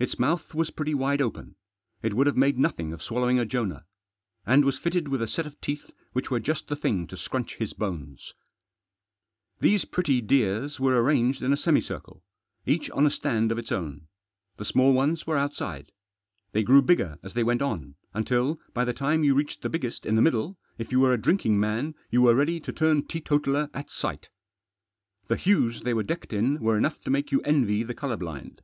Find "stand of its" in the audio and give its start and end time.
13.10-13.70